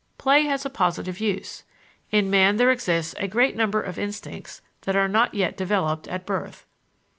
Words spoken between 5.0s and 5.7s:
not yet